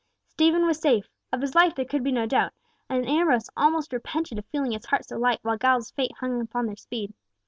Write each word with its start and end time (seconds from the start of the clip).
Stephen 0.25 0.65
was 0.65 0.79
safe. 0.79 1.07
Of 1.31 1.41
his 1.41 1.53
life 1.53 1.75
there 1.75 1.85
could 1.85 2.03
be 2.03 2.11
no 2.11 2.25
doubt, 2.25 2.53
and 2.89 3.07
Ambrose 3.07 3.51
almost 3.55 3.93
repented 3.93 4.39
of 4.39 4.45
feeling 4.47 4.71
his 4.71 4.87
heart 4.87 5.05
so 5.05 5.15
light 5.15 5.37
while 5.43 5.59
Giles's 5.59 5.91
fate 5.91 6.13
hung 6.19 6.41
upon 6.41 6.65
their 6.65 6.75
speed. 6.75 7.13